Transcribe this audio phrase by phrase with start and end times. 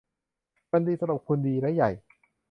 [0.71, 1.91] มันดีสำหรับคุณ-- ดีและใหญ่